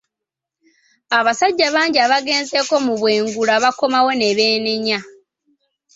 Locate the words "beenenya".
4.37-4.99